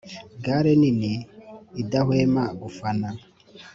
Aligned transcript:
gales 0.43 0.77
nini 0.81 1.13
idahwema 1.81 2.43
gufana, 2.61 3.09